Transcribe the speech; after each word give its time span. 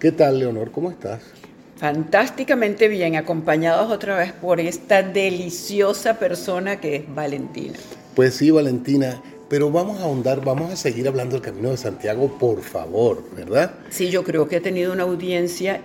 ¿Qué 0.00 0.12
tal, 0.12 0.38
Leonor? 0.38 0.70
¿Cómo 0.70 0.90
estás? 0.90 1.20
Fantásticamente 1.76 2.88
bien, 2.88 3.16
acompañados 3.16 3.90
otra 3.90 4.16
vez 4.16 4.32
por 4.32 4.58
esta 4.58 5.02
deliciosa 5.02 6.18
persona 6.18 6.80
que 6.80 6.96
es 6.96 7.14
Valentina. 7.14 7.74
Pues 8.16 8.32
sí, 8.32 8.50
Valentina, 8.50 9.20
pero 9.50 9.70
vamos 9.70 10.00
a 10.00 10.04
ahondar, 10.04 10.42
vamos 10.42 10.72
a 10.72 10.76
seguir 10.76 11.06
hablando 11.06 11.34
del 11.34 11.42
Camino 11.42 11.68
de 11.68 11.76
Santiago, 11.76 12.38
por 12.38 12.62
favor, 12.62 13.22
¿verdad? 13.36 13.74
Sí, 13.90 14.08
yo 14.08 14.24
creo 14.24 14.48
que 14.48 14.56
ha 14.56 14.62
tenido 14.62 14.90
una 14.94 15.02
audiencia 15.02 15.82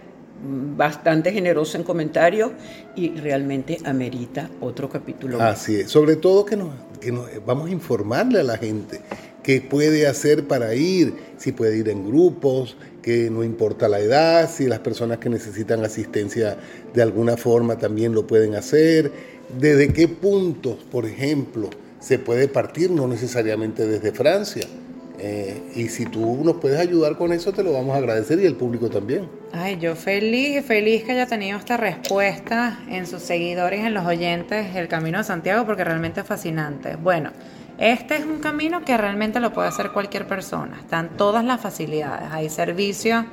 bastante 0.78 1.34
generosa 1.34 1.78
en 1.78 1.84
comentarios 1.84 2.52
y 2.96 3.10
realmente 3.18 3.80
amerita 3.84 4.50
otro 4.62 4.90
capítulo. 4.90 5.42
Así 5.42 5.82
es, 5.82 5.92
sobre 5.92 6.16
todo 6.16 6.46
que 6.46 6.56
nos, 6.56 6.70
que 7.02 7.12
nos 7.12 7.28
vamos 7.46 7.68
a 7.68 7.72
informarle 7.72 8.40
a 8.40 8.44
la 8.44 8.58
gente 8.58 9.02
qué 9.44 9.62
puede 9.62 10.08
hacer 10.08 10.48
para 10.48 10.74
ir, 10.74 11.14
si 11.38 11.52
puede 11.52 11.78
ir 11.78 11.90
en 11.90 12.08
grupos, 12.08 12.78
que 13.06 13.30
no 13.30 13.44
importa 13.44 13.88
la 13.88 14.00
edad, 14.00 14.50
si 14.50 14.66
las 14.66 14.80
personas 14.80 15.20
que 15.20 15.30
necesitan 15.30 15.86
asistencia 15.86 16.58
de 16.92 17.04
alguna 17.04 17.38
forma 17.38 17.78
también 17.78 18.16
lo 18.16 18.26
pueden 18.26 18.56
hacer, 18.56 19.12
desde 19.60 19.94
qué 19.94 20.08
puntos, 20.08 20.78
por 20.92 21.06
ejemplo, 21.06 21.70
se 22.00 22.18
puede 22.18 22.48
partir, 22.48 22.90
no 22.90 23.08
necesariamente 23.08 23.86
desde 23.86 24.12
Francia. 24.12 24.66
Eh, 25.20 25.62
y 25.76 25.88
si 25.90 26.06
tú 26.06 26.42
nos 26.44 26.56
puedes 26.56 26.80
ayudar 26.80 27.16
con 27.16 27.32
eso, 27.32 27.54
te 27.54 27.62
lo 27.62 27.74
vamos 27.74 27.94
a 27.94 28.00
agradecer 28.00 28.40
y 28.40 28.46
el 28.48 28.56
público 28.56 28.90
también. 28.90 29.30
Ay, 29.54 29.78
yo 29.80 29.96
feliz, 29.96 30.66
feliz 30.66 31.04
que 31.04 31.12
haya 31.12 31.28
tenido 31.28 31.60
esta 31.60 31.78
respuesta 31.78 32.80
en 32.90 33.06
sus 33.06 33.22
seguidores, 33.22 33.82
en 33.82 33.94
los 33.94 34.08
oyentes, 34.08 34.76
el 34.76 34.88
Camino 34.88 35.20
de 35.20 35.26
Santiago, 35.26 35.64
porque 35.68 35.84
realmente 35.84 36.22
es 36.22 36.26
fascinante. 36.26 36.96
Bueno, 36.96 37.34
este 37.78 38.16
es 38.16 38.26
un 38.26 38.40
camino 38.40 38.84
que 38.84 38.96
realmente 38.98 39.40
lo 39.40 39.52
puede 39.52 39.68
hacer 39.68 39.92
cualquier 39.92 40.28
persona. 40.28 40.78
Están 40.80 41.18
todas 41.18 41.44
las 41.44 41.60
facilidades. 41.60 42.32
Hay 42.32 42.50
servicios. 42.50 43.26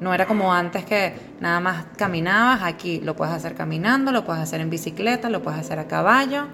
No 0.00 0.14
era 0.14 0.26
como 0.26 0.52
antes 0.54 0.84
que 0.84 1.12
nada 1.40 1.60
más 1.60 1.84
caminabas. 1.96 2.62
Aquí 2.62 3.00
lo 3.00 3.16
puedes 3.16 3.34
hacer 3.34 3.54
caminando, 3.54 4.12
lo 4.12 4.24
puedes 4.24 4.42
hacer 4.42 4.60
en 4.60 4.70
bicicleta, 4.70 5.28
lo 5.28 5.42
puedes 5.42 5.60
hacer 5.60 5.78
a 5.78 5.86
caballo. 5.86 6.46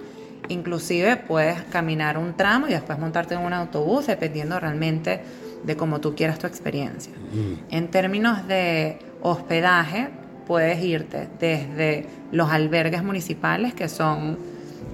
Inclusive 0.48 1.16
puedes 1.16 1.62
caminar 1.64 2.18
un 2.18 2.34
tramo 2.34 2.68
y 2.68 2.70
después 2.70 2.98
montarte 2.98 3.34
en 3.34 3.40
un 3.40 3.52
autobús, 3.52 4.06
dependiendo 4.06 4.58
realmente 4.58 5.20
de 5.62 5.76
cómo 5.76 6.00
tú 6.00 6.14
quieras 6.14 6.38
tu 6.38 6.46
experiencia. 6.46 7.12
Mm. 7.12 7.74
En 7.74 7.88
términos 7.88 8.46
de 8.46 8.98
hospedaje, 9.22 10.08
puedes 10.46 10.82
irte 10.82 11.28
desde 11.38 12.06
los 12.32 12.50
albergues 12.50 13.02
municipales, 13.02 13.74
que 13.74 13.88
son 13.88 14.38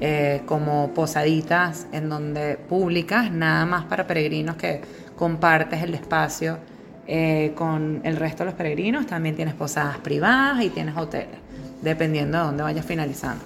eh, 0.00 0.42
como 0.46 0.92
posaditas 0.94 1.86
en 1.92 2.08
donde 2.08 2.56
públicas, 2.56 3.30
nada 3.30 3.66
más 3.66 3.84
para 3.84 4.06
peregrinos 4.06 4.56
que 4.56 4.80
compartes 5.16 5.82
el 5.82 5.94
espacio 5.94 6.58
eh, 7.06 7.52
con 7.54 8.00
el 8.04 8.16
resto 8.16 8.44
de 8.44 8.46
los 8.46 8.54
peregrinos. 8.54 9.06
También 9.06 9.36
tienes 9.36 9.54
posadas 9.54 9.98
privadas 9.98 10.64
y 10.64 10.70
tienes 10.70 10.96
hoteles, 10.96 11.38
dependiendo 11.82 12.38
de 12.38 12.44
dónde 12.44 12.62
vayas 12.62 12.84
finalizando. 12.84 13.44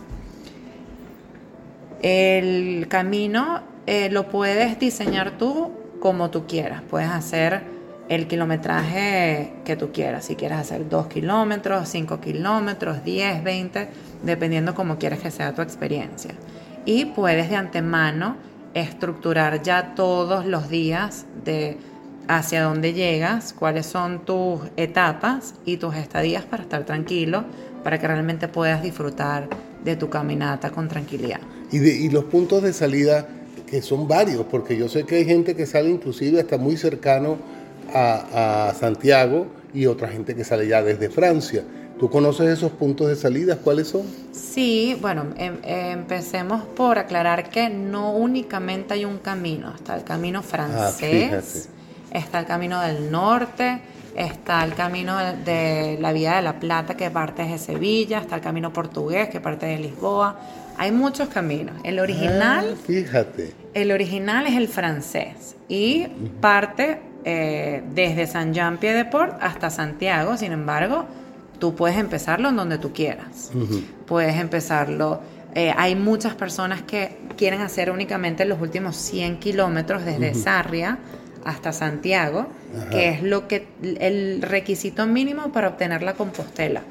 El 2.02 2.86
camino 2.88 3.60
eh, 3.86 4.08
lo 4.10 4.28
puedes 4.28 4.78
diseñar 4.78 5.38
tú 5.38 5.72
como 6.00 6.30
tú 6.30 6.46
quieras. 6.46 6.82
Puedes 6.88 7.10
hacer 7.10 7.75
el 8.08 8.26
kilometraje 8.26 9.52
que 9.64 9.76
tú 9.76 9.90
quieras. 9.92 10.26
Si 10.26 10.36
quieres 10.36 10.58
hacer 10.58 10.88
2 10.88 11.06
kilómetros, 11.08 11.88
5 11.88 12.20
kilómetros, 12.20 13.04
10, 13.04 13.42
20, 13.42 13.88
dependiendo 14.22 14.74
cómo 14.74 14.98
quieres 14.98 15.20
que 15.20 15.30
sea 15.30 15.54
tu 15.54 15.62
experiencia. 15.62 16.34
Y 16.84 17.06
puedes 17.06 17.50
de 17.50 17.56
antemano 17.56 18.36
estructurar 18.74 19.62
ya 19.62 19.94
todos 19.94 20.46
los 20.46 20.68
días 20.68 21.26
de 21.44 21.78
hacia 22.28 22.62
dónde 22.62 22.92
llegas, 22.92 23.52
cuáles 23.52 23.86
son 23.86 24.24
tus 24.24 24.60
etapas 24.76 25.54
y 25.64 25.76
tus 25.76 25.94
estadías 25.94 26.44
para 26.44 26.64
estar 26.64 26.84
tranquilo, 26.84 27.44
para 27.84 27.98
que 27.98 28.06
realmente 28.06 28.48
puedas 28.48 28.82
disfrutar 28.82 29.48
de 29.84 29.96
tu 29.96 30.10
caminata 30.10 30.70
con 30.70 30.88
tranquilidad. 30.88 31.40
Y, 31.70 31.78
y 31.78 32.10
los 32.10 32.24
puntos 32.24 32.62
de 32.62 32.72
salida, 32.72 33.28
que 33.66 33.80
son 33.80 34.08
varios, 34.08 34.44
porque 34.46 34.76
yo 34.76 34.88
sé 34.88 35.04
que 35.04 35.16
hay 35.16 35.24
gente 35.24 35.54
que 35.54 35.66
sale 35.66 35.88
inclusive 35.88 36.40
hasta 36.40 36.58
muy 36.58 36.76
cercano 36.76 37.38
a, 37.92 38.72
Santiago 38.78 39.46
y 39.74 39.86
otra 39.86 40.08
gente 40.08 40.34
que 40.34 40.44
sale 40.44 40.68
ya 40.68 40.82
desde 40.82 41.10
Francia. 41.10 41.64
¿Tú 41.98 42.10
conoces 42.10 42.48
esos 42.48 42.72
puntos 42.72 43.08
de 43.08 43.16
salida? 43.16 43.56
¿Cuáles 43.56 43.88
son? 43.88 44.02
Sí, 44.32 44.98
bueno, 45.00 45.26
em, 45.38 45.56
empecemos 45.64 46.62
por 46.62 46.98
aclarar 46.98 47.48
que 47.48 47.70
no 47.70 48.12
únicamente 48.12 48.94
hay 48.94 49.06
un 49.06 49.18
camino, 49.18 49.74
está 49.74 49.96
el 49.96 50.04
camino 50.04 50.40
ah, 50.40 50.42
francés, 50.42 51.70
está 52.10 52.38
el 52.40 52.46
camino 52.46 52.82
del 52.82 53.10
norte, 53.10 53.80
está 54.16 54.64
el 54.64 54.74
camino 54.74 55.16
de, 55.44 55.98
la 56.00 56.12
Vía 56.12 56.36
de 56.36 56.42
la 56.42 56.58
Plata 56.58 56.96
que 56.96 57.10
parte 57.10 57.44
de 57.44 57.58
Sevilla, 57.58 58.18
está 58.18 58.36
el 58.36 58.40
camino 58.40 58.72
portugués 58.72 59.28
que 59.28 59.40
parte 59.40 59.66
de 59.66 59.78
Lisboa. 59.78 60.38
Hay 60.78 60.92
muchos 60.92 61.28
caminos. 61.28 61.76
El 61.84 61.98
original, 61.98 62.74
ah, 62.74 62.82
fíjate. 62.86 63.54
El 63.72 63.92
original 63.92 64.46
es 64.46 64.54
el 64.54 64.68
francés 64.68 65.56
y 65.68 66.06
parte 66.40 67.00
eh, 67.28 67.82
desde 67.92 68.28
San 68.28 68.54
Jean 68.54 68.78
Pied 68.78 68.94
de 68.94 69.04
Port 69.04 69.36
hasta 69.40 69.68
Santiago, 69.68 70.36
sin 70.36 70.52
embargo, 70.52 71.06
tú 71.58 71.74
puedes 71.74 71.98
empezarlo 71.98 72.50
en 72.50 72.56
donde 72.56 72.78
tú 72.78 72.92
quieras. 72.92 73.50
Puedes 74.06 74.36
empezarlo. 74.36 75.20
Eh, 75.52 75.72
hay 75.76 75.96
muchas 75.96 76.36
personas 76.36 76.82
que 76.82 77.18
quieren 77.36 77.62
hacer 77.62 77.90
únicamente 77.90 78.44
los 78.44 78.60
últimos 78.60 78.94
100 78.94 79.40
kilómetros 79.40 80.04
desde 80.04 80.34
Sarria 80.34 80.98
hasta 81.44 81.72
Santiago, 81.72 82.46
que 82.92 83.08
es 83.08 83.24
lo 83.24 83.48
que 83.48 83.66
el 83.82 84.40
requisito 84.42 85.04
mínimo 85.06 85.50
para 85.50 85.66
obtener 85.66 86.04
la 86.04 86.14
Compostela. 86.14 86.82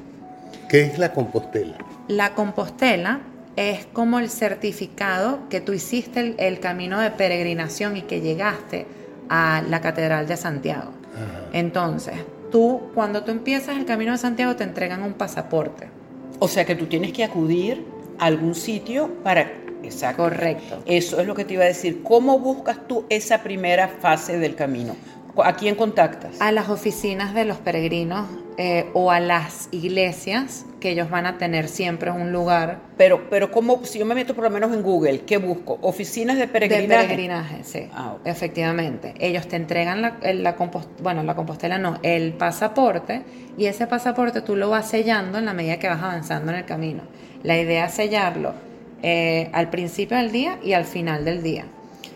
¿Qué 0.68 0.82
es 0.82 0.98
la 0.98 1.14
Compostela? 1.14 1.78
La 2.08 2.34
Compostela 2.34 3.20
es 3.56 3.86
como 3.86 4.18
el 4.18 4.28
certificado 4.28 5.48
que 5.48 5.62
tú 5.62 5.72
hiciste 5.72 6.34
el 6.36 6.60
camino 6.60 7.00
de 7.00 7.10
peregrinación 7.10 7.96
y 7.96 8.02
que 8.02 8.20
llegaste 8.20 8.86
a 9.28 9.62
la 9.68 9.80
Catedral 9.80 10.26
de 10.26 10.36
Santiago. 10.36 10.90
Entonces, 11.52 12.14
tú, 12.50 12.80
cuando 12.94 13.24
tú 13.24 13.30
empiezas 13.30 13.76
el 13.76 13.84
Camino 13.84 14.12
de 14.12 14.18
Santiago, 14.18 14.56
te 14.56 14.64
entregan 14.64 15.02
un 15.02 15.14
pasaporte. 15.14 15.88
O 16.38 16.48
sea 16.48 16.64
que 16.64 16.74
tú 16.74 16.86
tienes 16.86 17.12
que 17.12 17.24
acudir 17.24 17.84
a 18.18 18.26
algún 18.26 18.54
sitio 18.54 19.10
para... 19.22 19.52
Exacto. 19.82 20.24
Correcto. 20.24 20.82
Eso 20.84 21.20
es 21.20 21.26
lo 21.26 21.34
que 21.34 21.44
te 21.44 21.54
iba 21.54 21.64
a 21.64 21.68
decir. 21.68 22.02
¿Cómo 22.02 22.38
buscas 22.40 22.88
tú 22.88 23.04
esa 23.08 23.42
primera 23.42 23.88
fase 23.88 24.38
del 24.38 24.56
camino? 24.56 24.96
¿A 25.44 25.54
quién 25.54 25.74
contactas? 25.74 26.40
A 26.40 26.52
las 26.52 26.68
oficinas 26.68 27.34
de 27.34 27.44
los 27.44 27.58
peregrinos 27.58 28.26
eh, 28.58 28.88
o 28.94 29.10
a 29.10 29.20
las 29.20 29.68
iglesias 29.70 30.64
que 30.80 30.90
ellos 30.90 31.10
van 31.10 31.26
a 31.26 31.38
tener 31.38 31.68
siempre 31.68 32.10
un 32.10 32.32
lugar. 32.32 32.80
Pero, 32.96 33.28
pero 33.28 33.50
¿cómo, 33.50 33.84
si 33.84 33.98
yo 33.98 34.06
me 34.06 34.14
meto 34.14 34.34
por 34.34 34.44
lo 34.44 34.50
menos 34.50 34.72
en 34.72 34.82
Google, 34.82 35.20
¿qué 35.20 35.36
busco? 35.36 35.78
¿Oficinas 35.82 36.38
de 36.38 36.48
peregrinaje? 36.48 37.02
De 37.02 37.08
peregrinaje, 37.08 37.64
sí. 37.64 37.88
Ah, 37.92 38.16
Efectivamente. 38.24 39.14
Ellos 39.18 39.46
te 39.46 39.56
entregan 39.56 40.00
la, 40.00 40.18
la 40.22 40.56
bueno, 41.02 41.22
la 41.22 41.34
compostela 41.34 41.78
no, 41.78 41.98
el 42.02 42.32
pasaporte 42.32 43.22
y 43.58 43.66
ese 43.66 43.86
pasaporte 43.86 44.40
tú 44.40 44.56
lo 44.56 44.70
vas 44.70 44.88
sellando 44.88 45.38
en 45.38 45.44
la 45.44 45.52
medida 45.52 45.78
que 45.78 45.88
vas 45.88 46.02
avanzando 46.02 46.52
en 46.52 46.58
el 46.58 46.64
camino. 46.64 47.02
La 47.42 47.58
idea 47.58 47.86
es 47.86 47.94
sellarlo 47.94 48.54
eh, 49.02 49.50
al 49.52 49.70
principio 49.70 50.16
del 50.16 50.32
día 50.32 50.58
y 50.62 50.72
al 50.72 50.84
final 50.84 51.24
del 51.24 51.42
día. 51.42 51.66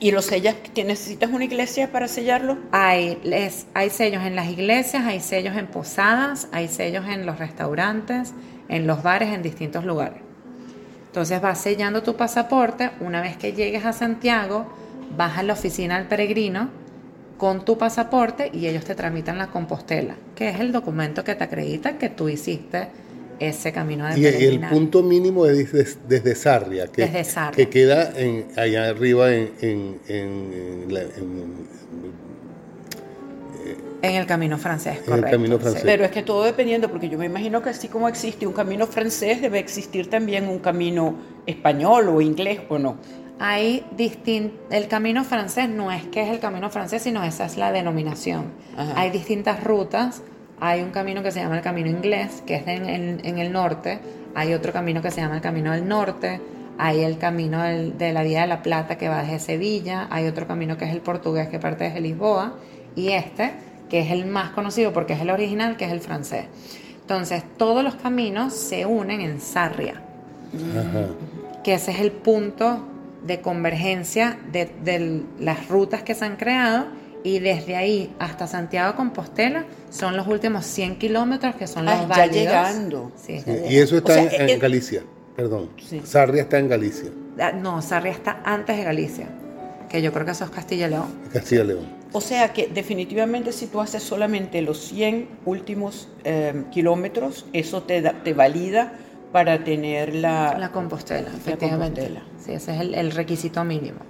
¿Y 0.03 0.13
los 0.13 0.25
sellas, 0.25 0.57
necesitas 0.75 1.31
una 1.31 1.45
iglesia 1.45 1.93
para 1.93 2.09
sellarlo? 2.09 2.57
Hay, 2.73 3.19
hay 3.75 3.91
sellos 3.91 4.25
en 4.25 4.35
las 4.35 4.49
iglesias, 4.49 5.05
hay 5.05 5.21
sellos 5.21 5.55
en 5.59 5.67
posadas, 5.67 6.49
hay 6.53 6.69
sellos 6.69 7.07
en 7.07 7.27
los 7.27 7.39
restaurantes, 7.39 8.33
en 8.71 8.87
los 8.87 9.03
bares, 9.03 9.29
en 9.35 9.43
distintos 9.43 9.85
lugares. 9.85 10.23
Entonces 11.09 11.43
vas 11.43 11.61
sellando 11.61 12.03
tu 12.03 12.17
pasaporte, 12.17 12.93
una 13.01 13.21
vez 13.21 13.37
que 13.37 13.53
llegues 13.53 13.85
a 13.85 13.93
Santiago, 13.93 14.73
vas 15.19 15.37
a 15.37 15.43
la 15.43 15.53
oficina 15.53 15.99
del 15.99 16.09
peregrino 16.09 16.71
con 17.37 17.67
tu 17.67 17.77
pasaporte 17.77 18.51
y 18.55 18.69
ellos 18.69 18.85
te 18.85 18.95
tramitan 18.95 19.37
la 19.37 19.49
compostela, 19.49 20.15
que 20.35 20.49
es 20.49 20.61
el 20.61 20.73
documento 20.73 21.25
que 21.25 21.35
te 21.35 21.45
acredita 21.45 21.99
que 21.99 22.09
tú 22.09 22.31
hiciste 22.31 22.89
ese 23.41 23.73
camino 23.73 24.07
de 24.07 24.21
Y 24.21 24.27
el 24.27 24.61
punto 24.61 25.03
mínimo 25.03 25.47
es 25.47 25.99
desde, 26.07 26.35
Sarria, 26.35 26.87
que, 26.87 27.11
que 27.57 27.69
queda 27.69 28.13
en, 28.17 28.47
allá 28.57 28.91
arriba 28.91 29.35
en, 29.35 29.51
en, 29.63 30.01
en, 34.03 34.15
el 34.15 34.27
camino 34.27 34.59
francés, 34.59 34.99
correcto. 35.01 35.27
El 35.27 35.33
camino 35.33 35.59
francés. 35.59 35.83
Pero 35.85 36.05
es 36.05 36.11
que 36.11 36.23
todo 36.23 36.45
dependiendo, 36.45 36.91
porque 36.91 37.09
yo 37.09 37.19
me 37.19 37.27
imagino 37.27 37.63
que 37.63 37.71
así 37.71 37.89
como 37.89 38.09
existe 38.09 38.47
un 38.47 38.53
camino 38.53 38.87
francés, 38.87 39.41
debe 39.41 39.59
existir 39.59 40.09
también 40.09 40.47
un 40.47 40.59
camino 40.59 41.17
español 41.47 42.09
o 42.09 42.21
inglés, 42.21 42.61
¿o 42.69 42.79
no? 42.79 42.99
Hay 43.39 43.85
el 44.71 44.89
camino 44.89 45.25
francés 45.25 45.71
no 45.71 45.91
es 45.91 46.05
que 46.05 46.21
es 46.21 46.29
el 46.29 46.41
camino 46.41 46.69
francés, 46.69 47.03
sino 47.03 47.25
esa 47.25 47.47
es 47.47 47.57
la 47.57 47.73
denominación. 47.73 48.53
Hay 48.97 49.11
distintas 49.11 49.65
rutas 49.65 50.23
hay 50.61 50.83
un 50.83 50.91
camino 50.91 51.23
que 51.23 51.31
se 51.31 51.41
llama 51.41 51.57
el 51.57 51.63
Camino 51.63 51.89
Inglés, 51.89 52.43
que 52.47 52.57
es 52.57 52.67
en, 52.67 53.39
el 53.39 53.53
norte. 53.53 53.99
Hay 54.35 54.53
otro 54.53 54.73
camino 54.73 55.01
que 55.01 55.11
se 55.11 55.23
llama 55.23 55.37
el 55.37 55.41
Camino 55.41 55.73
del 55.73 55.89
Norte. 55.89 56.41
Hay 56.77 57.01
el 57.01 57.19
camino 57.19 57.63
de 57.63 58.13
la 58.13 58.23
Vía 58.23 58.43
de 58.43 58.47
la 58.47 58.63
Plata 58.63 58.99
que 58.99 59.09
va 59.09 59.23
desde 59.23 59.39
Sevilla. 59.39 60.07
Hay 60.11 60.27
otro 60.27 60.47
camino 60.47 60.77
que 60.77 60.85
es 60.85 60.93
el 60.93 61.01
portugués 61.01 61.49
que 61.49 61.59
parte 61.59 61.85
desde 61.85 62.01
Lisboa. 62.01 62.55
Y 62.95 63.09
este, 63.09 63.53
que 63.89 64.01
es 64.01 64.11
el 64.11 64.27
más 64.27 64.51
conocido 64.51 64.93
porque 64.93 65.15
es 65.15 65.21
el 65.21 65.31
original, 65.31 65.79
que 65.79 65.87
es 65.87 65.93
el 65.93 66.01
francés. 66.01 66.45
Entonces, 67.01 67.43
todos 67.57 67.83
los 67.83 67.95
caminos 67.95 68.53
se 68.55 68.87
unen 68.87 69.21
en 69.21 69.41
Sarria, 69.41 70.01
que 71.65 71.75
ese 71.75 71.91
es 71.91 72.01
el 72.01 72.13
punto 72.13 72.87
de 73.27 73.41
convergencia 73.41 74.39
de, 74.53 74.67
de 74.85 75.23
las 75.41 75.69
rutas 75.69 76.03
que 76.03 76.15
se 76.15 76.25
han 76.25 76.37
creado 76.37 76.87
y 77.25 77.39
desde 77.39 77.77
ahí 77.77 78.15
hasta 78.19 78.47
Santiago 78.47 78.97
Compostela 78.97 79.65
son 79.91 80.17
los 80.17 80.27
últimos 80.27 80.65
100 80.67 80.99
kilómetros 80.99 81.55
que 81.57 81.67
son 81.67 81.85
los 81.85 81.95
Ah, 81.95 82.01
ya 82.03 82.07
válidos. 82.09 82.35
llegando. 82.37 83.13
Sí. 83.17 83.41
Sí, 83.41 83.51
Y 83.69 83.77
eso 83.77 83.97
está 83.99 84.13
O 84.13 84.17
sea, 84.17 84.25
en, 84.37 84.43
en 84.43 84.49
eh, 84.51 84.59
Galicia, 84.59 85.03
perdón. 85.37 85.71
Sí. 85.85 86.01
Sarria 86.05 86.43
está 86.43 86.59
en 86.59 86.69
Galicia, 86.69 87.11
Ah, 87.39 87.53
No, 87.53 87.81
Sarria 87.83 88.13
está 88.13 88.41
antes 88.45 88.77
de 88.77 88.85
Galicia, 88.85 89.27
que 89.89 90.03
yo 90.03 90.13
creo 90.13 90.25
que 90.25 90.33
eso 90.33 90.45
es 90.45 90.51
Castilla 90.51 90.87
y 90.87 90.91
León. 90.91 91.07
Castilla 91.33 91.63
y 91.65 91.67
León. 91.69 92.01
O 92.13 92.21
sea 92.21 92.53
que 92.53 92.67
definitivamente 92.67 93.53
si 93.53 93.67
tú 93.69 93.81
haces 93.81 94.03
solamente 94.03 94.61
los 94.63 94.79
100 94.89 95.29
últimos 95.45 96.09
eh, 96.25 96.65
kilómetros, 96.73 97.47
eso 97.53 97.83
te, 97.85 98.03
da- 98.03 98.23
te 98.25 98.35
valida 98.35 98.93
para 99.33 99.63
tener 99.63 100.15
la... 100.17 100.57
La 100.59 100.73
Compostela, 100.73 101.29
efectivamente. 101.29 102.01
Compostela. 102.03 102.23
Sí, 102.45 102.53
ese 102.53 102.75
es 102.75 102.81
el, 102.81 102.95
el 102.97 103.13
requisito 103.13 103.63
mínimo. 103.63 104.01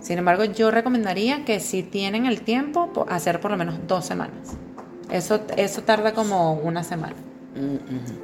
Sin 0.00 0.18
embargo, 0.18 0.44
yo 0.44 0.70
recomendaría 0.70 1.44
que 1.44 1.58
si 1.60 1.82
tienen 1.82 2.26
el 2.26 2.42
tiempo, 2.42 2.92
po- 2.92 3.06
hacer 3.08 3.40
por 3.40 3.50
lo 3.50 3.56
menos 3.56 3.76
dos 3.88 4.04
semanas. 4.04 4.56
Eso, 5.10 5.40
eso 5.56 5.82
tarda 5.82 6.12
como 6.14 6.54
una 6.54 6.82
semana. 6.84 7.14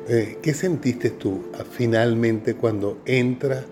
Eh, 0.09 0.39
¿Qué 0.43 0.53
sentiste 0.55 1.11
tú 1.11 1.45
ah, 1.59 1.65
finalmente 1.69 2.55
cuando 2.55 2.99
entras 3.07 3.65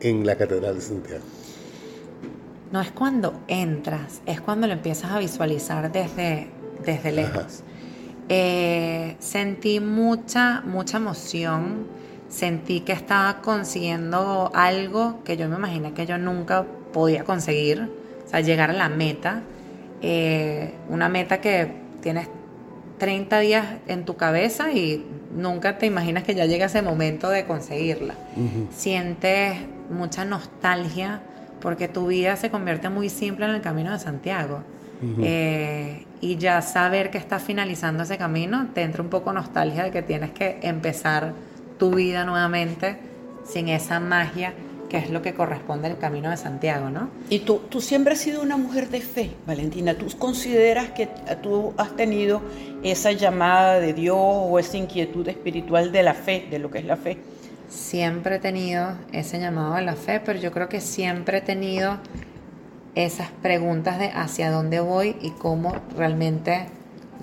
en 0.00 0.24
la 0.24 0.36
Catedral 0.36 0.76
de 0.76 0.80
Santiago? 0.80 1.24
No 2.70 2.80
es 2.80 2.92
cuando 2.92 3.40
entras, 3.48 4.22
es 4.26 4.40
cuando 4.40 4.66
lo 4.68 4.72
empiezas 4.74 5.10
a 5.10 5.18
visualizar 5.18 5.90
desde, 5.90 6.48
desde 6.84 7.10
lejos. 7.10 7.64
Eh, 8.28 9.16
sentí 9.18 9.80
mucha, 9.80 10.60
mucha 10.64 10.98
emoción, 10.98 11.88
sentí 12.28 12.82
que 12.82 12.92
estaba 12.92 13.40
consiguiendo 13.42 14.52
algo 14.54 15.24
que 15.24 15.36
yo 15.36 15.48
me 15.48 15.56
imaginé 15.56 15.92
que 15.94 16.06
yo 16.06 16.16
nunca 16.16 16.64
podía 16.92 17.24
conseguir, 17.24 17.88
o 18.26 18.28
sea, 18.28 18.40
llegar 18.40 18.70
a 18.70 18.74
la 18.74 18.88
meta, 18.88 19.42
Eh, 20.02 20.72
una 20.88 21.10
meta 21.10 21.42
que 21.42 21.70
tienes 22.00 22.26
30 22.98 23.38
días 23.40 23.66
en 23.86 24.06
tu 24.06 24.16
cabeza 24.16 24.72
y 24.72 25.04
nunca 25.36 25.76
te 25.76 25.84
imaginas 25.84 26.24
que 26.24 26.34
ya 26.34 26.46
llega 26.46 26.66
ese 26.66 26.80
momento 26.80 27.28
de 27.28 27.44
conseguirla. 27.44 28.14
Sientes 28.70 29.56
mucha 29.90 30.24
nostalgia 30.24 31.20
porque 31.60 31.86
tu 31.88 32.06
vida 32.06 32.36
se 32.36 32.50
convierte 32.50 32.88
muy 32.88 33.10
simple 33.10 33.44
en 33.44 33.52
el 33.52 33.60
camino 33.60 33.92
de 33.92 33.98
Santiago. 33.98 34.62
Eh, 35.22 36.06
y 36.20 36.36
ya 36.36 36.60
saber 36.60 37.10
que 37.10 37.16
estás 37.18 37.42
finalizando 37.42 38.02
ese 38.02 38.18
camino 38.18 38.68
te 38.74 38.82
entra 38.82 39.02
un 39.02 39.08
poco 39.08 39.32
nostalgia 39.32 39.84
de 39.84 39.90
que 39.90 40.02
tienes 40.02 40.30
que 40.30 40.58
empezar 40.62 41.32
tu 41.78 41.94
vida 41.94 42.24
nuevamente 42.26 42.96
sin 43.44 43.68
esa 43.68 43.98
magia 43.98 44.52
que 44.90 44.98
es 44.98 45.08
lo 45.08 45.22
que 45.22 45.32
corresponde 45.32 45.88
al 45.88 45.96
camino 45.96 46.28
de 46.28 46.36
Santiago, 46.36 46.90
¿no? 46.90 47.08
Y 47.30 47.40
tú, 47.40 47.62
tú 47.70 47.80
siempre 47.80 48.14
has 48.14 48.18
sido 48.18 48.42
una 48.42 48.56
mujer 48.56 48.88
de 48.90 49.00
fe, 49.00 49.30
Valentina. 49.46 49.94
¿Tú 49.94 50.06
consideras 50.18 50.90
que 50.90 51.08
tú 51.42 51.72
has 51.78 51.96
tenido 51.96 52.42
esa 52.82 53.12
llamada 53.12 53.78
de 53.78 53.94
Dios 53.94 54.18
o 54.18 54.58
esa 54.58 54.76
inquietud 54.76 55.26
espiritual 55.28 55.92
de 55.92 56.02
la 56.02 56.12
fe, 56.12 56.46
de 56.50 56.58
lo 56.58 56.70
que 56.70 56.78
es 56.78 56.84
la 56.84 56.96
fe? 56.96 57.18
Siempre 57.68 58.36
he 58.36 58.38
tenido 58.40 58.94
ese 59.12 59.38
llamado 59.38 59.74
a 59.74 59.80
la 59.80 59.94
fe, 59.94 60.20
pero 60.20 60.40
yo 60.40 60.50
creo 60.50 60.68
que 60.68 60.80
siempre 60.80 61.38
he 61.38 61.42
tenido 61.42 61.98
esas 62.96 63.30
preguntas 63.42 64.00
de 64.00 64.08
hacia 64.08 64.50
dónde 64.50 64.80
voy 64.80 65.16
y 65.22 65.30
cómo 65.30 65.76
realmente 65.96 66.66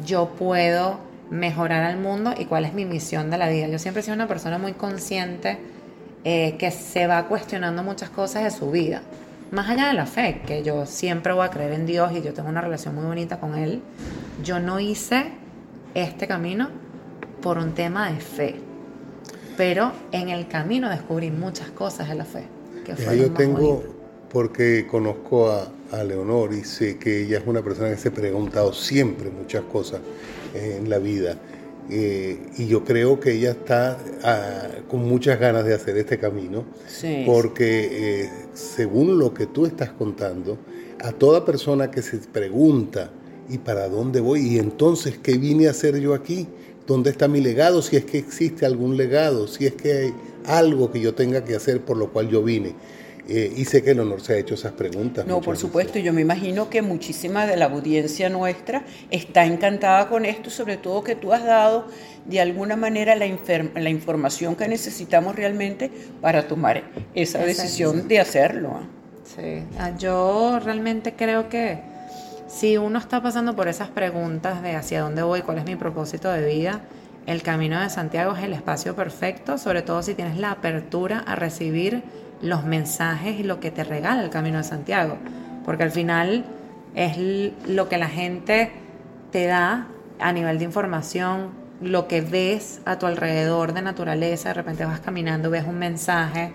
yo 0.05 0.29
puedo 0.29 0.99
mejorar 1.29 1.83
al 1.83 1.97
mundo 1.97 2.33
y 2.37 2.45
cuál 2.45 2.63
es 2.63 2.73
mi 2.73 2.85
misión 2.85 3.29
de 3.29 3.37
la 3.37 3.49
vida. 3.49 3.67
Yo 3.67 3.77
siempre 3.77 3.99
he 3.99 4.03
sido 4.03 4.15
una 4.15 4.29
persona 4.29 4.57
muy 4.57 4.71
consciente 4.71 5.57
eh, 6.23 6.55
que 6.57 6.71
se 6.71 7.07
va 7.07 7.27
cuestionando 7.27 7.83
muchas 7.83 8.09
cosas 8.09 8.43
de 8.43 8.51
su 8.51 8.71
vida. 8.71 9.01
Más 9.51 9.69
allá 9.69 9.87
de 9.87 9.93
la 9.93 10.05
fe, 10.05 10.41
que 10.45 10.61
yo 10.63 10.85
siempre 10.85 11.31
voy 11.31 11.45
a 11.45 11.49
creer 11.49 11.71
en 11.71 11.85
Dios 11.85 12.11
y 12.11 12.21
yo 12.21 12.33
tengo 12.33 12.49
una 12.49 12.61
relación 12.61 12.95
muy 12.95 13.05
bonita 13.05 13.39
con 13.39 13.55
Él, 13.55 13.81
yo 14.43 14.59
no 14.59 14.79
hice 14.79 15.31
este 15.93 16.27
camino 16.27 16.69
por 17.41 17.57
un 17.57 17.73
tema 17.73 18.11
de 18.11 18.19
fe. 18.19 18.55
Pero 19.55 19.93
en 20.11 20.29
el 20.29 20.47
camino 20.47 20.89
descubrí 20.89 21.31
muchas 21.31 21.69
cosas 21.69 22.09
de 22.09 22.15
la 22.15 22.25
fe. 22.25 22.43
Que 22.85 22.95
Ya 22.95 23.13
yo 23.13 23.31
tengo, 23.31 23.83
porque 24.29 24.85
conozco 24.85 25.49
a, 25.49 25.71
a 25.91 26.03
Leonor 26.03 26.53
y 26.53 26.63
sé 26.63 26.97
que 26.97 27.23
ella 27.23 27.39
es 27.39 27.47
una 27.47 27.61
persona 27.61 27.89
que 27.89 27.97
se 27.97 28.09
ha 28.09 28.13
preguntado 28.13 28.73
siempre 28.73 29.29
muchas 29.29 29.63
cosas 29.63 30.01
en 30.53 30.89
la 30.89 30.97
vida. 30.99 31.37
Eh, 31.89 32.37
y 32.57 32.67
yo 32.67 32.83
creo 32.83 33.19
que 33.19 33.31
ella 33.33 33.51
está 33.51 33.97
ah, 34.23 34.67
con 34.89 35.07
muchas 35.07 35.39
ganas 35.39 35.65
de 35.65 35.73
hacer 35.73 35.97
este 35.97 36.17
camino, 36.17 36.65
Sí. 36.87 37.23
porque 37.25 38.23
eh, 38.23 38.29
según 38.53 39.17
lo 39.17 39.33
que 39.33 39.45
tú 39.45 39.65
estás 39.65 39.91
contando, 39.91 40.57
a 40.99 41.11
toda 41.11 41.45
persona 41.45 41.89
que 41.91 42.01
se 42.01 42.17
pregunta, 42.17 43.09
¿y 43.49 43.59
para 43.59 43.87
dónde 43.87 44.19
voy? 44.19 44.55
¿Y 44.55 44.57
entonces 44.59 45.17
qué 45.17 45.37
vine 45.37 45.67
a 45.67 45.71
hacer 45.71 45.97
yo 45.99 46.13
aquí? 46.13 46.47
¿Dónde 46.85 47.09
está 47.09 47.27
mi 47.27 47.39
legado? 47.41 47.81
Si 47.81 47.95
es 47.95 48.05
que 48.05 48.17
existe 48.17 48.65
algún 48.65 48.97
legado, 48.97 49.47
si 49.47 49.65
es 49.67 49.73
que 49.73 49.91
hay 49.93 50.13
algo 50.45 50.91
que 50.91 50.99
yo 50.99 51.13
tenga 51.13 51.43
que 51.45 51.55
hacer 51.55 51.81
por 51.81 51.97
lo 51.97 52.11
cual 52.11 52.29
yo 52.29 52.43
vine. 52.43 52.75
Eh, 53.29 53.53
y 53.57 53.65
sé 53.65 53.83
que 53.83 53.93
Leonor 53.93 54.21
se 54.21 54.33
ha 54.33 54.37
hecho 54.37 54.53
esas 54.53 54.71
preguntas. 54.73 55.25
No, 55.27 55.41
por 55.41 55.55
veces. 55.55 55.61
supuesto, 55.61 55.99
yo 55.99 56.13
me 56.13 56.21
imagino 56.21 56.69
que 56.69 56.81
muchísima 56.81 57.45
de 57.45 57.57
la 57.57 57.65
audiencia 57.65 58.29
nuestra 58.29 58.83
está 59.11 59.45
encantada 59.45 60.07
con 60.07 60.25
esto, 60.25 60.49
sobre 60.49 60.77
todo 60.77 61.03
que 61.03 61.15
tú 61.15 61.33
has 61.33 61.43
dado 61.43 61.87
de 62.25 62.39
alguna 62.39 62.75
manera 62.75 63.15
la, 63.15 63.25
la 63.75 63.89
información 63.89 64.55
que 64.55 64.67
necesitamos 64.67 65.35
realmente 65.35 65.91
para 66.21 66.47
tomar 66.47 66.83
esa 67.15 67.39
decisión 67.39 68.07
de 68.07 68.19
hacerlo. 68.19 68.71
¿ah? 68.75 68.87
Sí, 69.23 69.63
ah, 69.77 69.91
yo 69.97 70.59
realmente 70.63 71.13
creo 71.13 71.49
que 71.49 71.79
si 72.47 72.77
uno 72.77 72.97
está 72.97 73.21
pasando 73.21 73.55
por 73.55 73.67
esas 73.67 73.89
preguntas 73.89 74.63
de 74.63 74.75
hacia 74.75 75.01
dónde 75.01 75.21
voy, 75.21 75.41
cuál 75.41 75.57
es 75.57 75.65
mi 75.65 75.75
propósito 75.75 76.31
de 76.31 76.45
vida, 76.45 76.81
el 77.25 77.43
camino 77.43 77.81
de 77.81 77.89
Santiago 77.89 78.33
es 78.37 78.43
el 78.43 78.53
espacio 78.53 78.95
perfecto, 78.95 79.57
sobre 79.57 79.81
todo 79.81 80.01
si 80.01 80.13
tienes 80.15 80.37
la 80.37 80.51
apertura 80.51 81.19
a 81.19 81.35
recibir 81.35 82.03
los 82.41 82.63
mensajes 82.63 83.39
y 83.39 83.43
lo 83.43 83.59
que 83.59 83.71
te 83.71 83.83
regala 83.83 84.23
el 84.23 84.29
camino 84.29 84.57
de 84.57 84.63
Santiago, 84.63 85.17
porque 85.65 85.83
al 85.83 85.91
final 85.91 86.45
es 86.95 87.17
lo 87.67 87.89
que 87.89 87.97
la 87.97 88.07
gente 88.07 88.71
te 89.31 89.45
da 89.45 89.87
a 90.19 90.31
nivel 90.31 90.57
de 90.59 90.65
información, 90.65 91.49
lo 91.81 92.07
que 92.07 92.21
ves 92.21 92.81
a 92.85 92.97
tu 92.97 93.05
alrededor 93.05 93.73
de 93.73 93.81
naturaleza, 93.81 94.49
de 94.49 94.55
repente 94.55 94.85
vas 94.85 94.99
caminando, 94.99 95.49
ves 95.49 95.65
un 95.67 95.77
mensaje 95.77 96.51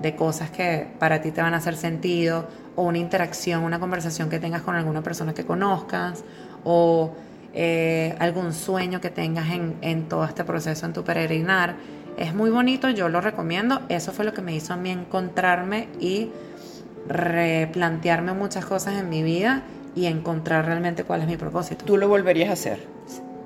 de 0.00 0.14
cosas 0.14 0.50
que 0.50 0.86
para 0.98 1.20
ti 1.20 1.30
te 1.30 1.42
van 1.42 1.54
a 1.54 1.58
hacer 1.58 1.76
sentido, 1.76 2.46
o 2.76 2.82
una 2.84 2.98
interacción, 2.98 3.64
una 3.64 3.80
conversación 3.80 4.30
que 4.30 4.38
tengas 4.38 4.62
con 4.62 4.74
alguna 4.76 5.02
persona 5.02 5.34
que 5.34 5.44
conozcas, 5.44 6.24
o 6.64 7.12
eh, 7.52 8.14
algún 8.20 8.52
sueño 8.52 9.00
que 9.00 9.10
tengas 9.10 9.50
en, 9.50 9.74
en 9.80 10.08
todo 10.08 10.24
este 10.24 10.44
proceso, 10.44 10.86
en 10.86 10.92
tu 10.92 11.02
peregrinar. 11.02 11.74
Es 12.16 12.34
muy 12.34 12.50
bonito, 12.50 12.88
yo 12.90 13.08
lo 13.08 13.20
recomiendo. 13.20 13.80
Eso 13.88 14.12
fue 14.12 14.24
lo 14.24 14.32
que 14.32 14.42
me 14.42 14.54
hizo 14.54 14.72
a 14.72 14.76
mí 14.76 14.90
encontrarme 14.90 15.88
y 15.98 16.30
replantearme 17.08 18.32
muchas 18.32 18.64
cosas 18.64 18.94
en 18.94 19.08
mi 19.08 19.22
vida 19.22 19.62
y 19.94 20.06
encontrar 20.06 20.66
realmente 20.66 21.04
cuál 21.04 21.22
es 21.22 21.26
mi 21.26 21.36
propósito. 21.36 21.84
Tú 21.84 21.96
lo 21.96 22.08
volverías 22.08 22.50
a 22.50 22.52
hacer. 22.52 22.78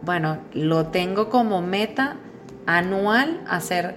Bueno, 0.02 0.38
lo 0.52 0.88
tengo 0.88 1.30
como 1.30 1.62
meta 1.62 2.16
anual 2.66 3.40
hacer 3.49 3.94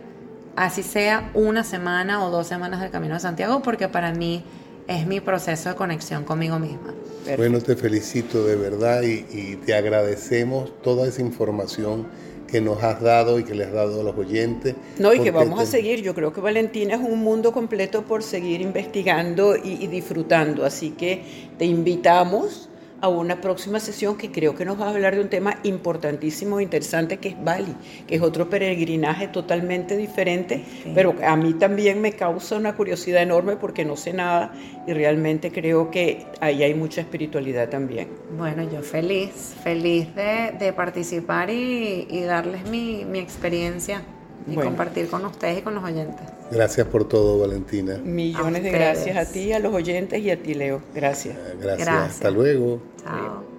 así 0.56 0.84
sea 0.84 1.30
una 1.34 1.64
semana 1.64 2.26
o 2.26 2.32
dos 2.32 2.48
semanas 2.48 2.82
del 2.82 2.90
Camino 2.90 3.14
de 3.14 3.20
Santiago 3.20 3.62
porque 3.62 3.88
para 3.88 4.12
mí 4.14 4.44
es 4.88 5.06
mi 5.06 5.20
proceso 5.20 5.70
de 5.70 5.76
conexión 5.76 6.24
conmigo 6.24 6.60
misma. 6.60 6.94
Perfecto. 7.26 7.38
Bueno, 7.38 7.62
te 7.62 7.76
felicito 7.76 8.46
de 8.46 8.56
verdad 8.56 9.04
y, 9.04 9.26
y 9.30 9.56
te 9.58 9.76
agradecemos 9.76 10.72
toda 10.82 11.08
esa 11.08 11.22
información 11.22 12.08
que 12.48 12.62
nos 12.62 12.82
has 12.82 13.02
dado 13.02 13.40
y 13.40 13.44
que 13.44 13.54
les 13.54 13.68
has 13.68 13.74
dado 13.74 14.02
a 14.02 14.04
los 14.04 14.18
oyentes. 14.18 14.76
No, 15.00 15.14
y 15.14 15.20
que 15.20 15.32
vamos 15.32 15.60
a 15.60 15.66
seguir. 15.66 16.02
Yo 16.02 16.16
creo 16.16 16.32
que 16.34 16.42
Valentina 16.42 16.96
es 16.96 17.02
un 17.02 17.20
mundo 17.20 17.52
completo 17.52 18.04
por 18.04 18.24
seguir 18.24 18.62
investigando 18.62 19.56
y, 19.56 19.84
y 19.84 19.88
disfrutando. 19.88 20.66
Así 20.66 20.92
que 20.92 21.22
te 21.58 21.66
invitamos 21.66 22.70
a 23.00 23.08
una 23.10 23.42
próxima 23.42 23.80
sesión 23.80 24.18
que 24.18 24.32
creo 24.32 24.56
que 24.56 24.66
nos 24.66 24.80
va 24.82 24.88
a 24.88 24.90
hablar 24.90 25.16
de 25.16 25.22
un 25.22 25.30
tema 25.30 25.58
importantísimo 25.64 26.60
e 26.60 26.64
interesante 26.64 27.18
que 27.18 27.30
es 27.30 27.44
Bali, 27.44 27.76
que 28.08 28.16
es 28.16 28.22
otro 28.22 28.50
peregrinaje 28.50 29.28
totalmente 29.28 29.96
diferente, 29.96 30.64
Sí. 30.84 30.92
pero 30.96 31.14
a 31.24 31.36
mí 31.36 31.54
también 31.54 32.02
me 32.02 32.14
causa 32.14 32.56
una 32.56 32.76
curiosidad 32.76 33.22
enorme 33.22 33.56
porque 33.56 33.86
no 33.86 33.96
sé 33.98 34.14
nada 34.14 34.52
y 34.88 34.94
realmente 34.94 35.52
creo 35.52 35.92
que 35.92 36.26
ahí 36.42 36.64
hay 36.64 36.74
mucha 36.74 37.02
espiritualidad 37.02 37.70
también. 37.70 38.08
Bueno, 38.38 38.64
yo 38.72 38.82
feliz, 38.82 39.56
feliz 39.64 40.14
de, 40.16 40.54
de 40.58 40.74
participar 40.74 41.50
y, 41.50 42.08
y 42.10 42.22
darles 42.22 42.68
mi, 42.70 43.06
mi 43.06 43.20
experiencia 43.20 44.02
y 44.50 44.56
Bueno. 44.56 44.70
compartir 44.72 45.08
con 45.10 45.24
ustedes 45.26 45.60
y 45.60 45.62
con 45.62 45.76
los 45.76 45.84
oyentes. 45.84 46.26
Gracias 46.52 46.88
por 46.88 47.08
todo, 47.08 47.40
Valentina. 47.40 47.98
Millones 48.04 48.64
de 48.64 48.72
gracias 48.72 49.18
a 49.18 49.32
ti, 49.32 49.52
a 49.54 49.60
los 49.60 49.74
oyentes 49.74 50.20
y 50.20 50.32
a 50.32 50.42
ti, 50.42 50.54
Leo. 50.54 50.82
Gracias. 50.94 51.36
Gracias. 51.60 51.88
Gracias. 51.88 52.10
Hasta 52.16 52.32
luego. 52.32 52.82
Chao. 53.04 53.57